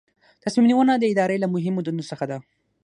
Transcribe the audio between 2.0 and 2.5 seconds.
څخه ده.